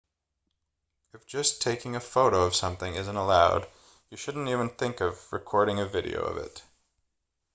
if 1.13 1.27
just 1.27 1.61
taking 1.61 1.95
a 1.95 1.99
photo 1.99 2.41
of 2.45 2.55
something 2.55 2.95
isn't 2.95 3.17
allowed 3.17 3.61
then 3.65 3.69
you 4.09 4.17
shouldn't 4.17 4.49
even 4.49 4.67
think 4.67 4.99
of 4.99 5.31
recording 5.31 5.79
a 5.79 5.85
video 5.85 6.23
of 6.23 6.37
it 6.37 6.63